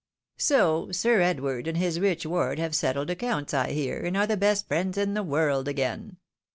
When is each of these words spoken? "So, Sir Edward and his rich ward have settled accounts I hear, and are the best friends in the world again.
"So, 0.39 0.91
Sir 0.91 1.21
Edward 1.21 1.67
and 1.67 1.77
his 1.77 1.99
rich 1.99 2.25
ward 2.25 2.57
have 2.57 2.73
settled 2.73 3.11
accounts 3.11 3.53
I 3.53 3.69
hear, 3.71 3.99
and 3.99 4.17
are 4.17 4.25
the 4.25 4.35
best 4.35 4.67
friends 4.67 4.97
in 4.97 5.13
the 5.13 5.21
world 5.21 5.67
again. 5.67 6.17